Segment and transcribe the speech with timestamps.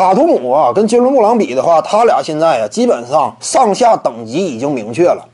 [0.00, 5.28] 塔图姆啊，跟杰伦布朗比的话，他俩现在啊，基本上上下等级已经明确了。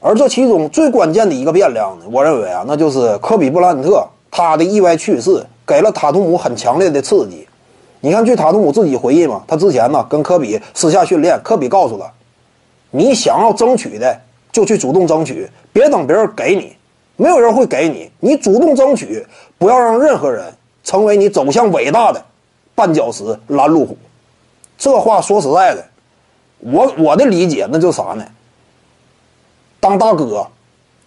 [0.00, 7.48] 而这其中最关键的一个变量呢，我认为啊，那就是科比布兰特他的意外去世，给了塔图姆很强烈的刺激。
[8.00, 12.04] 你看，据塔图姆自己回忆嘛，他之前呢跟科比私下训练，科比告诉他，
[12.90, 14.14] 你想要争取的
[14.52, 16.76] 就去主动争取，别等别人给你，
[17.16, 19.26] 没有人会给你，你主动争取，
[19.56, 20.52] 不要让任何人
[20.84, 22.22] 成为你走向伟大的。
[22.76, 23.96] 绊脚石，拦路虎。
[24.78, 25.84] 这话说实在的，
[26.60, 28.24] 我我的理解那就啥呢？
[29.78, 30.46] 当大哥，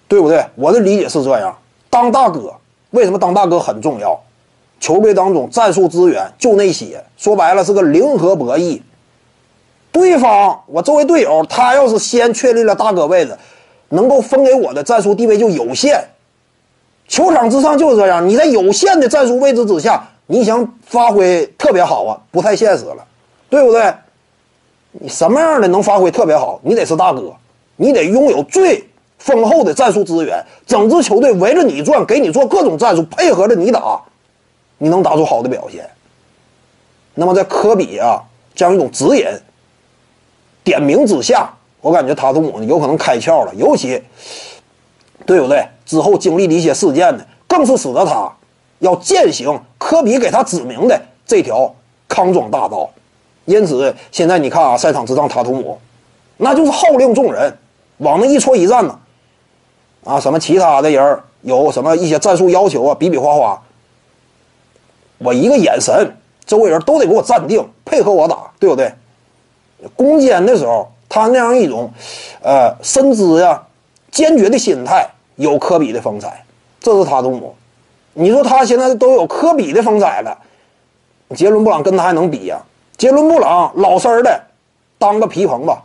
[0.07, 0.45] 对不对？
[0.55, 1.55] 我的理解是这样：
[1.89, 2.53] 当大哥，
[2.91, 4.19] 为什么当大哥很重要？
[4.79, 8.81] 球队当中战术资源就那些，说白了是个零和博弈。
[9.91, 13.38] 对方，我作为队友，他要是先确立了大哥位置，
[13.89, 16.03] 能够分给我的战术地位就有限。
[17.07, 20.09] 球场之上就是这样，你在有限的战术位置之下。
[20.33, 23.05] 你想发挥特别好啊，不太现实了，
[23.51, 23.93] 对不对？
[24.93, 26.59] 你什么样的能发挥特别好？
[26.63, 27.31] 你得是大哥，
[27.75, 28.83] 你得拥有最
[29.19, 34.02] 丰厚的战术资源，整支球队围着你转，给你做各种战术，配合着你打，
[34.80, 35.88] 你能打出好的表现。
[37.13, 38.19] 那么在科比啊
[38.55, 39.27] 这样一种指引、
[40.63, 41.47] 点名之下，
[41.80, 44.02] 我感觉塔图姆有可能开窍了，尤其
[45.27, 45.63] 对不对？
[45.86, 48.31] 之后经历的一些事件呢，更是使得他。
[48.84, 51.73] 要践行科比给他指明的这条
[52.09, 52.89] 康庄大道，
[53.45, 55.80] 因此现在你看啊，赛场之上塔图姆，
[56.36, 57.58] 那就是号令众人，
[58.00, 59.00] 往那一戳一站呢，
[60.04, 63.61] 啊，什么其他的人有什么一些战术要求啊，比比划划，
[65.17, 66.14] 我一个眼神，
[66.45, 68.94] 周围人都得给我站定，配合我打，对不对？
[69.95, 71.89] 攻坚的时候，他那样一种，
[72.42, 73.64] 呃，深知呀，
[74.11, 76.44] 坚决的心态，有科比的风采，
[76.81, 77.56] 这是塔图姆。
[78.14, 80.38] 你说他现在都有科比的风采了，
[81.36, 82.61] 杰伦布朗跟他还能比呀？
[82.95, 84.39] 杰伦布朗老实的
[85.00, 85.81] 当个皮蓬吧，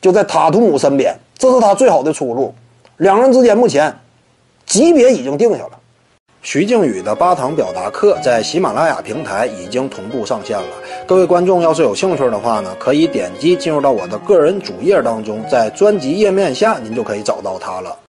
[0.00, 2.54] 就在塔图姆身边，这是他最好的出路。
[2.98, 3.92] 两人之间目前
[4.64, 5.70] 级别已经定下了。
[6.40, 10.68] 徐静宇的八堂表达课在喜马拉雅平台已经同步上线了。
[11.06, 17.96] 各位观众要是有兴趣的话呢，可以点击进入到我的个人主页当中，在专辑页面下您就可以找到它了。